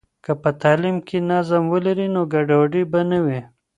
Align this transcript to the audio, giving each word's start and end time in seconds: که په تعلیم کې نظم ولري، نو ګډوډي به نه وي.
که 0.23 0.31
په 0.41 0.49
تعلیم 0.61 0.97
کې 1.07 1.17
نظم 1.31 1.63
ولري، 1.73 2.07
نو 2.15 2.21
ګډوډي 2.33 2.83
به 2.91 3.01
نه 3.11 3.19
وي. 3.25 3.39